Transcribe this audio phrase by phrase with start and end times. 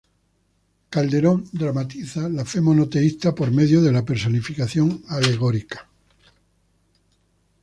[0.93, 5.87] Calderón dramatiza la fe monoteísta por medio de la personificación alegórica.